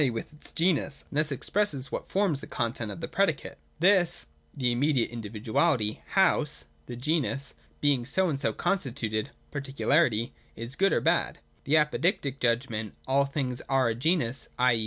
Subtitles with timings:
[0.01, 0.09] e.
[0.09, 3.99] with its genus; and thus expresses what forms the content of the predicate (see§ 178).
[3.99, 4.25] [This
[4.57, 11.01] {the immediate individuality) house (the genus), being so and so constituted {particularity), is good or
[11.01, 12.95] bad.] This is the Apodictie judgment.
[13.05, 14.79] All things are a genus (i.